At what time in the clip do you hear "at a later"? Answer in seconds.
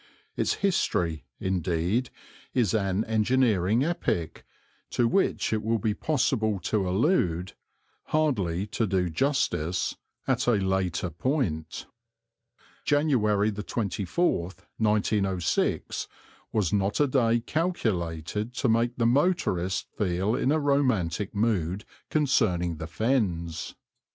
10.27-11.11